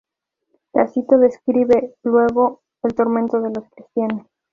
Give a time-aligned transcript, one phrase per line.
[0.71, 4.25] Tácito describe luego el tormento de los cristianos.